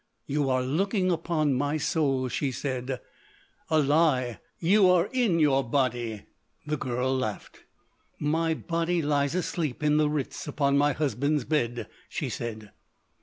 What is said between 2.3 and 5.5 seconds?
said. "A lie! You are in